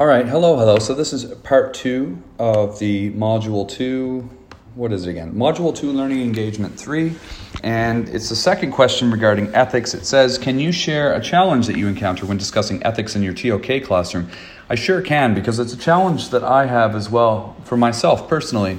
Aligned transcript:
All 0.00 0.06
right, 0.06 0.26
hello, 0.26 0.56
hello. 0.56 0.78
So 0.78 0.94
this 0.94 1.12
is 1.12 1.26
part 1.26 1.74
two 1.74 2.22
of 2.38 2.78
the 2.78 3.10
module 3.10 3.68
two. 3.68 4.30
What 4.74 4.92
is 4.92 5.06
it 5.06 5.10
again? 5.10 5.34
Module 5.34 5.76
two, 5.76 5.92
learning 5.92 6.22
engagement 6.22 6.80
three. 6.80 7.16
And 7.62 8.08
it's 8.08 8.30
the 8.30 8.34
second 8.34 8.72
question 8.72 9.10
regarding 9.10 9.54
ethics. 9.54 9.92
It 9.92 10.06
says, 10.06 10.38
Can 10.38 10.58
you 10.58 10.72
share 10.72 11.12
a 11.12 11.20
challenge 11.20 11.66
that 11.66 11.76
you 11.76 11.86
encounter 11.86 12.24
when 12.24 12.38
discussing 12.38 12.82
ethics 12.82 13.14
in 13.14 13.22
your 13.22 13.34
TOK 13.34 13.84
classroom? 13.84 14.30
I 14.70 14.74
sure 14.74 15.02
can 15.02 15.34
because 15.34 15.58
it's 15.58 15.74
a 15.74 15.76
challenge 15.76 16.30
that 16.30 16.44
I 16.44 16.64
have 16.64 16.96
as 16.96 17.10
well 17.10 17.54
for 17.64 17.76
myself 17.76 18.26
personally. 18.26 18.78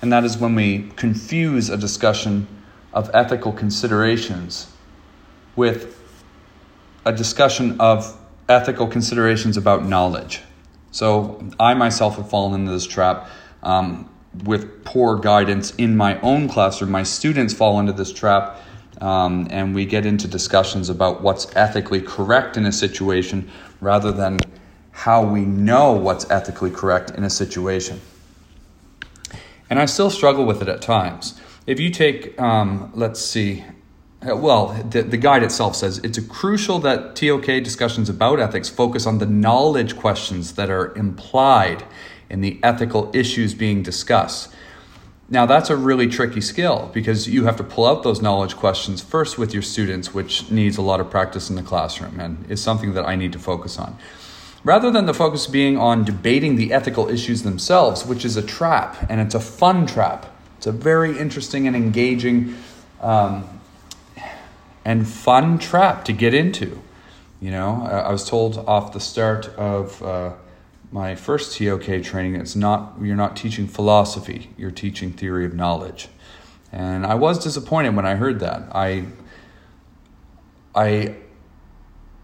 And 0.00 0.10
that 0.10 0.24
is 0.24 0.38
when 0.38 0.54
we 0.54 0.90
confuse 0.96 1.68
a 1.68 1.76
discussion 1.76 2.48
of 2.94 3.10
ethical 3.12 3.52
considerations 3.52 4.72
with 5.54 6.02
a 7.04 7.12
discussion 7.12 7.78
of 7.78 8.18
ethical 8.48 8.86
considerations 8.86 9.58
about 9.58 9.84
knowledge. 9.84 10.40
So 10.92 11.42
I 11.58 11.74
myself 11.74 12.16
have 12.16 12.30
fallen 12.30 12.60
into 12.60 12.72
this 12.72 12.86
trap 12.86 13.28
um, 13.62 14.08
with 14.44 14.84
poor 14.84 15.18
guidance 15.18 15.74
in 15.76 15.96
my 15.96 16.20
own 16.20 16.48
classroom. 16.48 16.90
My 16.90 17.02
students 17.02 17.52
fall 17.52 17.80
into 17.80 17.92
this 17.92 18.12
trap, 18.12 18.60
um, 19.00 19.48
and 19.50 19.74
we 19.74 19.86
get 19.86 20.06
into 20.06 20.28
discussions 20.28 20.88
about 20.90 21.22
what's 21.22 21.54
ethically 21.56 22.00
correct 22.00 22.56
in 22.56 22.66
a 22.66 22.72
situation 22.72 23.50
rather 23.80 24.12
than 24.12 24.38
how 24.92 25.24
we 25.24 25.40
know 25.40 25.92
what's 25.92 26.30
ethically 26.30 26.70
correct 26.70 27.10
in 27.10 27.24
a 27.24 27.30
situation. 27.30 28.00
And 29.70 29.80
I 29.80 29.86
still 29.86 30.10
struggle 30.10 30.44
with 30.44 30.60
it 30.60 30.68
at 30.68 30.82
times. 30.82 31.40
If 31.66 31.80
you 31.80 31.88
take, 31.88 32.38
um, 32.40 32.92
let's 32.94 33.20
see, 33.20 33.64
well, 34.24 34.68
the, 34.90 35.02
the 35.02 35.16
guide 35.16 35.42
itself 35.42 35.76
says 35.76 35.98
it's 35.98 36.18
crucial 36.26 36.78
that 36.80 37.16
TOK 37.16 37.46
discussions 37.62 38.08
about 38.08 38.38
ethics 38.38 38.68
focus 38.68 39.06
on 39.06 39.18
the 39.18 39.26
knowledge 39.26 39.96
questions 39.96 40.54
that 40.54 40.70
are 40.70 40.94
implied 40.96 41.84
in 42.30 42.40
the 42.40 42.58
ethical 42.62 43.10
issues 43.14 43.54
being 43.54 43.82
discussed. 43.82 44.54
Now, 45.28 45.46
that's 45.46 45.70
a 45.70 45.76
really 45.76 46.08
tricky 46.08 46.40
skill 46.40 46.90
because 46.92 47.28
you 47.28 47.44
have 47.44 47.56
to 47.56 47.64
pull 47.64 47.86
out 47.86 48.02
those 48.02 48.20
knowledge 48.20 48.54
questions 48.54 49.02
first 49.02 49.38
with 49.38 49.54
your 49.54 49.62
students, 49.62 50.12
which 50.12 50.50
needs 50.50 50.76
a 50.76 50.82
lot 50.82 51.00
of 51.00 51.10
practice 51.10 51.48
in 51.48 51.56
the 51.56 51.62
classroom 51.62 52.20
and 52.20 52.50
is 52.50 52.62
something 52.62 52.92
that 52.94 53.06
I 53.06 53.16
need 53.16 53.32
to 53.32 53.38
focus 53.38 53.78
on. 53.78 53.96
Rather 54.62 54.90
than 54.90 55.06
the 55.06 55.14
focus 55.14 55.46
being 55.46 55.76
on 55.76 56.04
debating 56.04 56.56
the 56.56 56.72
ethical 56.72 57.08
issues 57.08 57.42
themselves, 57.42 58.04
which 58.04 58.24
is 58.24 58.36
a 58.36 58.42
trap, 58.42 58.96
and 59.08 59.20
it's 59.20 59.34
a 59.34 59.40
fun 59.40 59.86
trap. 59.86 60.26
It's 60.58 60.66
a 60.66 60.72
very 60.72 61.18
interesting 61.18 61.66
and 61.66 61.74
engaging 61.74 62.54
um, 63.00 63.48
and 64.84 65.06
fun 65.06 65.58
trap 65.58 66.04
to 66.06 66.12
get 66.12 66.34
into. 66.34 66.80
You 67.40 67.50
know, 67.50 67.82
I 67.82 68.12
was 68.12 68.28
told 68.28 68.58
off 68.58 68.92
the 68.92 69.00
start 69.00 69.48
of 69.56 70.00
uh, 70.02 70.34
my 70.92 71.14
first 71.14 71.56
TOK 71.56 72.02
training, 72.02 72.36
it's 72.36 72.54
not 72.54 72.94
you're 73.00 73.16
not 73.16 73.36
teaching 73.36 73.66
philosophy, 73.66 74.50
you're 74.56 74.70
teaching 74.70 75.12
theory 75.12 75.44
of 75.44 75.54
knowledge, 75.54 76.08
and 76.70 77.04
I 77.04 77.14
was 77.14 77.42
disappointed 77.42 77.96
when 77.96 78.06
I 78.06 78.14
heard 78.14 78.38
that. 78.40 78.68
I 78.72 79.06
I 80.74 81.16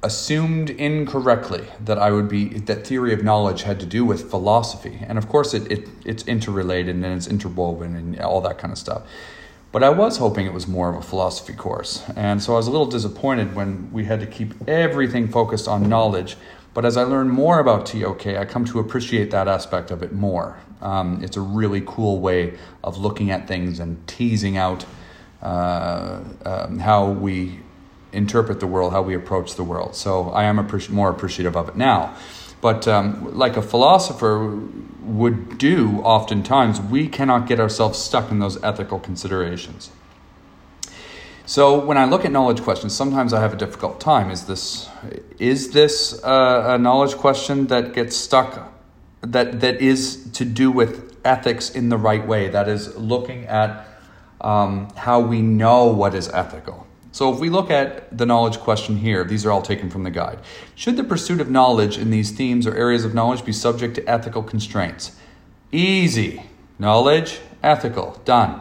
assumed 0.02 0.70
incorrectly 0.70 1.66
that 1.84 1.98
I 1.98 2.12
would 2.12 2.28
be 2.28 2.50
that 2.50 2.86
theory 2.86 3.12
of 3.12 3.24
knowledge 3.24 3.62
had 3.62 3.80
to 3.80 3.86
do 3.86 4.04
with 4.04 4.30
philosophy, 4.30 5.00
and 5.02 5.18
of 5.18 5.28
course 5.28 5.54
it, 5.54 5.70
it 5.72 5.88
it's 6.04 6.22
interrelated 6.28 6.94
and 6.94 7.04
it's 7.04 7.26
interwoven 7.26 7.96
and 7.96 8.20
all 8.20 8.40
that 8.42 8.58
kind 8.58 8.72
of 8.72 8.78
stuff. 8.78 9.02
But 9.70 9.82
I 9.82 9.90
was 9.90 10.16
hoping 10.16 10.46
it 10.46 10.54
was 10.54 10.66
more 10.66 10.88
of 10.88 10.96
a 10.96 11.02
philosophy 11.02 11.52
course. 11.52 12.02
And 12.16 12.42
so 12.42 12.54
I 12.54 12.56
was 12.56 12.66
a 12.66 12.70
little 12.70 12.86
disappointed 12.86 13.54
when 13.54 13.92
we 13.92 14.04
had 14.04 14.20
to 14.20 14.26
keep 14.26 14.54
everything 14.66 15.28
focused 15.28 15.68
on 15.68 15.88
knowledge. 15.88 16.36
But 16.72 16.84
as 16.84 16.96
I 16.96 17.02
learn 17.02 17.28
more 17.28 17.58
about 17.58 17.86
TOK, 17.86 18.26
I 18.28 18.44
come 18.44 18.64
to 18.66 18.78
appreciate 18.78 19.30
that 19.30 19.46
aspect 19.46 19.90
of 19.90 20.02
it 20.02 20.12
more. 20.12 20.58
Um, 20.80 21.22
it's 21.22 21.36
a 21.36 21.40
really 21.40 21.82
cool 21.84 22.20
way 22.20 22.56
of 22.82 22.98
looking 22.98 23.30
at 23.30 23.48
things 23.48 23.78
and 23.80 24.06
teasing 24.06 24.56
out 24.56 24.86
uh, 25.42 26.20
um, 26.44 26.78
how 26.78 27.10
we 27.10 27.60
interpret 28.12 28.60
the 28.60 28.66
world, 28.66 28.92
how 28.92 29.02
we 29.02 29.14
approach 29.14 29.56
the 29.56 29.64
world. 29.64 29.94
So 29.94 30.30
I 30.30 30.44
am 30.44 30.56
appreci- 30.56 30.90
more 30.90 31.10
appreciative 31.10 31.56
of 31.56 31.68
it 31.68 31.76
now. 31.76 32.16
But 32.60 32.88
um, 32.88 33.36
like 33.36 33.56
a 33.56 33.62
philosopher 33.62 34.58
would 35.18 35.58
do 35.58 36.00
oftentimes, 36.02 36.80
we 36.80 37.08
cannot 37.08 37.46
get 37.46 37.60
ourselves 37.60 37.98
stuck 37.98 38.30
in 38.30 38.38
those 38.38 38.62
ethical 38.62 38.98
considerations. 38.98 39.90
So 41.44 41.78
when 41.82 41.96
I 41.96 42.04
look 42.04 42.24
at 42.24 42.32
knowledge 42.32 42.60
questions, 42.60 42.94
sometimes 42.94 43.32
I 43.32 43.40
have 43.40 43.54
a 43.54 43.56
difficult 43.56 44.00
time. 44.00 44.30
Is 44.30 44.44
this 44.44 44.88
is 45.38 45.70
this 45.70 46.20
a, 46.22 46.74
a 46.74 46.78
knowledge 46.78 47.14
question 47.16 47.68
that 47.68 47.94
gets 47.94 48.16
stuck 48.16 48.72
that 49.22 49.60
that 49.60 49.80
is 49.80 50.30
to 50.32 50.44
do 50.44 50.70
with 50.70 51.16
ethics 51.24 51.70
in 51.70 51.88
the 51.88 51.96
right 51.96 52.26
way? 52.26 52.48
That 52.48 52.68
is 52.68 52.94
looking 52.96 53.46
at 53.46 53.86
um, 54.42 54.90
how 54.96 55.20
we 55.20 55.40
know 55.40 55.86
what 55.86 56.14
is 56.14 56.28
ethical. 56.28 56.87
So 57.10 57.32
if 57.32 57.40
we 57.40 57.48
look 57.48 57.70
at 57.70 58.16
the 58.16 58.26
knowledge 58.26 58.58
question 58.58 58.98
here, 58.98 59.24
these 59.24 59.46
are 59.46 59.50
all 59.50 59.62
taken 59.62 59.90
from 59.90 60.04
the 60.04 60.10
guide. 60.10 60.40
Should 60.74 60.96
the 60.96 61.04
pursuit 61.04 61.40
of 61.40 61.50
knowledge 61.50 61.98
in 61.98 62.10
these 62.10 62.30
themes 62.30 62.66
or 62.66 62.74
areas 62.74 63.04
of 63.04 63.14
knowledge 63.14 63.44
be 63.44 63.52
subject 63.52 63.94
to 63.96 64.08
ethical 64.08 64.42
constraints? 64.42 65.16
Easy. 65.72 66.42
Knowledge, 66.78 67.40
ethical, 67.62 68.20
done. 68.24 68.60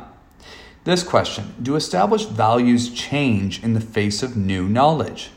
This 0.86 1.04
question 1.04 1.54
Do 1.62 1.76
established 1.76 2.30
values 2.30 2.90
change 2.94 3.62
in 3.62 3.74
the 3.74 3.82
face 3.82 4.24
of 4.24 4.38
new 4.38 4.68
knowledge? 4.68 5.32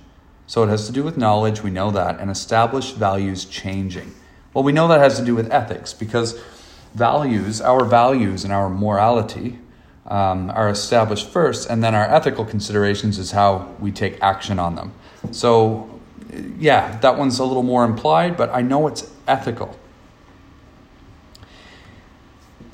So 0.47 0.62
it 0.62 0.69
has 0.69 0.87
to 0.87 0.93
do 0.93 1.04
with 1.04 1.16
knowledge, 1.16 1.62
we 1.62 1.70
know 1.70 1.91
that, 1.91 2.19
and 2.19 2.31
established 2.31 2.97
values 2.97 3.44
changing. 3.44 4.15
Well, 4.53 4.65
we 4.65 4.72
know 4.72 4.88
that 4.88 5.00
has 5.00 5.19
to 5.19 5.25
do 5.25 5.34
with 5.34 5.53
ethics 5.53 5.93
because 5.93 6.41
values, 6.94 7.60
our 7.60 7.84
values 7.84 8.43
and 8.44 8.53
our 8.53 8.69
morality, 8.69 9.59
um, 10.10 10.50
are 10.50 10.69
established 10.69 11.28
first, 11.28 11.71
and 11.71 11.82
then 11.82 11.94
our 11.94 12.04
ethical 12.04 12.44
considerations 12.44 13.19
is 13.19 13.31
how 13.31 13.75
we 13.78 13.93
take 13.93 14.21
action 14.21 14.59
on 14.59 14.75
them. 14.75 14.93
So, 15.31 16.00
yeah, 16.59 16.98
that 16.98 17.16
one's 17.16 17.38
a 17.38 17.44
little 17.44 17.62
more 17.62 17.84
implied, 17.84 18.37
but 18.37 18.50
I 18.50 18.62
know 18.62 18.87
it's 18.88 19.10
ethical. 19.26 19.78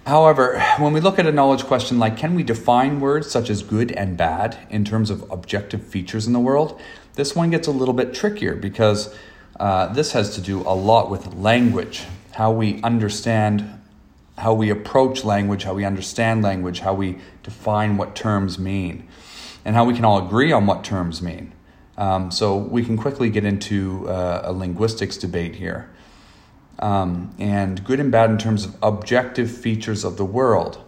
However, 0.07 0.61
when 0.79 0.93
we 0.93 1.01
look 1.01 1.19
at 1.19 1.27
a 1.27 1.33
knowledge 1.33 1.65
question 1.65 1.99
like 1.99 2.17
can 2.17 2.37
we 2.37 2.45
define 2.45 3.01
words 3.01 3.29
such 3.29 3.51
as 3.51 3.63
good 3.63 3.91
and 3.93 4.17
bad 4.17 4.57
in 4.71 4.85
terms 4.85 5.11
of 5.11 5.29
objective 5.33 5.85
features 5.85 6.29
in 6.29 6.33
the 6.33 6.39
world, 6.39 6.81
this 7.15 7.35
one 7.35 7.51
gets 7.51 7.67
a 7.67 7.73
little 7.73 7.95
bit 7.95 8.15
trickier 8.15 8.55
because 8.55 9.15
uh, 9.59 9.93
this 9.93 10.13
has 10.13 10.35
to 10.37 10.41
do 10.41 10.61
a 10.61 10.75
lot 10.75 11.11
with 11.11 11.35
language, 11.35 12.05
how 12.33 12.53
we 12.53 12.81
understand 12.83 13.76
how 14.39 14.53
we 14.53 14.71
approach 14.71 15.25
language, 15.25 15.65
how 15.65 15.75
we 15.75 15.85
understand 15.85 16.43
language, 16.43 16.81
how 16.81 16.95
we 16.95 17.19
define 17.43 17.97
what 17.97 18.15
terms 18.15 18.59
mean, 18.59 19.09
and 19.65 19.75
how 19.75 19.85
we 19.85 19.95
can 19.95 20.05
all 20.05 20.25
agree 20.27 20.53
on 20.53 20.67
what 20.67 20.85
terms 20.85 21.23
mean. 21.23 21.53
Um, 21.97 22.31
so 22.31 22.57
we 22.57 22.85
can 22.85 22.97
quickly 22.97 23.31
get 23.31 23.45
into 23.45 24.09
uh, 24.09 24.43
a 24.45 24.53
linguistics 24.53 25.17
debate 25.17 25.57
here. 25.57 25.91
Um, 26.79 27.35
and 27.39 27.83
good 27.85 28.01
and 28.01 28.13
bad 28.13 28.29
in 28.31 28.37
terms 28.37 28.67
of 28.67 28.77
objective 28.83 29.51
features 29.51 30.05
of 30.05 30.19
the 30.19 30.27
world. 30.27 30.79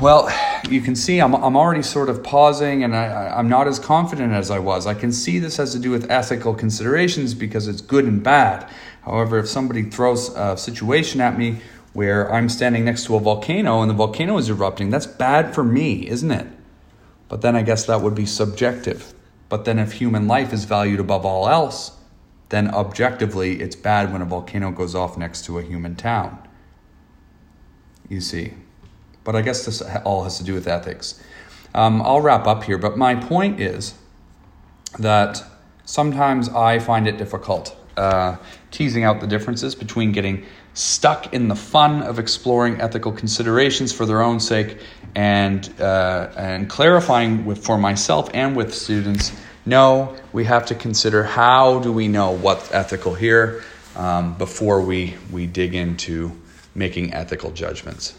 Well, 0.00 0.28
you 0.70 0.80
can 0.80 0.96
see 0.96 1.20
I'm, 1.20 1.34
I'm 1.34 1.56
already 1.56 1.82
sort 1.82 2.08
of 2.08 2.22
pausing 2.22 2.84
and 2.84 2.94
I, 2.94 3.28
I'm 3.36 3.48
not 3.48 3.68
as 3.68 3.78
confident 3.78 4.32
as 4.32 4.50
I 4.50 4.58
was. 4.58 4.86
I 4.86 4.94
can 4.94 5.12
see 5.12 5.38
this 5.38 5.56
has 5.56 5.72
to 5.72 5.78
do 5.78 5.90
with 5.90 6.10
ethical 6.10 6.54
considerations 6.54 7.34
because 7.34 7.68
it's 7.68 7.80
good 7.80 8.04
and 8.04 8.22
bad. 8.22 8.68
However, 9.02 9.38
if 9.38 9.48
somebody 9.48 9.84
throws 9.84 10.34
a 10.34 10.56
situation 10.56 11.20
at 11.20 11.38
me 11.38 11.60
where 11.92 12.32
I'm 12.32 12.48
standing 12.48 12.84
next 12.84 13.04
to 13.06 13.16
a 13.16 13.20
volcano 13.20 13.80
and 13.80 13.90
the 13.90 13.94
volcano 13.94 14.36
is 14.38 14.50
erupting, 14.50 14.90
that's 14.90 15.06
bad 15.06 15.54
for 15.54 15.64
me, 15.64 16.08
isn't 16.08 16.30
it? 16.30 16.46
But 17.28 17.42
then 17.42 17.56
I 17.56 17.62
guess 17.62 17.86
that 17.86 18.00
would 18.02 18.14
be 18.14 18.26
subjective. 18.26 19.14
But 19.48 19.64
then 19.64 19.78
if 19.78 19.92
human 19.92 20.26
life 20.26 20.52
is 20.52 20.64
valued 20.64 21.00
above 21.00 21.24
all 21.24 21.48
else, 21.48 21.92
then 22.48 22.72
objectively 22.72 23.60
it's 23.60 23.76
bad 23.76 24.12
when 24.12 24.22
a 24.22 24.26
volcano 24.26 24.70
goes 24.70 24.94
off 24.94 25.16
next 25.16 25.44
to 25.46 25.58
a 25.58 25.62
human 25.62 25.96
town. 25.96 26.46
You 28.08 28.20
see. 28.20 28.54
But 29.26 29.36
I 29.36 29.42
guess 29.42 29.66
this 29.66 29.82
all 30.04 30.24
has 30.24 30.38
to 30.38 30.44
do 30.44 30.54
with 30.54 30.66
ethics. 30.66 31.20
Um, 31.74 32.00
I'll 32.00 32.22
wrap 32.22 32.46
up 32.46 32.64
here, 32.64 32.78
but 32.78 32.96
my 32.96 33.14
point 33.14 33.60
is 33.60 33.94
that 34.98 35.44
sometimes 35.84 36.48
I 36.48 36.78
find 36.78 37.06
it 37.06 37.18
difficult 37.18 37.76
uh, 37.96 38.36
teasing 38.70 39.04
out 39.04 39.20
the 39.20 39.26
differences 39.26 39.74
between 39.74 40.12
getting 40.12 40.44
stuck 40.74 41.32
in 41.32 41.48
the 41.48 41.56
fun 41.56 42.02
of 42.02 42.18
exploring 42.18 42.80
ethical 42.80 43.10
considerations 43.10 43.92
for 43.92 44.04
their 44.04 44.22
own 44.22 44.38
sake 44.38 44.78
and 45.14 45.72
uh, 45.80 46.30
and 46.36 46.68
clarifying 46.68 47.46
with 47.46 47.64
for 47.64 47.78
myself 47.78 48.28
and 48.34 48.54
with 48.54 48.74
students 48.74 49.32
no 49.64 50.14
we 50.34 50.44
have 50.44 50.66
to 50.66 50.74
consider 50.74 51.24
how 51.24 51.78
do 51.78 51.90
we 51.90 52.06
know 52.06 52.32
what's 52.32 52.70
ethical 52.72 53.14
here 53.14 53.62
um, 53.96 54.36
before 54.36 54.82
we 54.82 55.14
we 55.32 55.46
dig 55.46 55.74
into 55.74 56.30
making 56.74 57.14
ethical 57.14 57.50
judgments 57.50 58.12